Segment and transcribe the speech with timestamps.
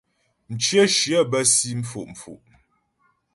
[0.53, 2.41] Mcyə shyə bə́ si mfo'fo'.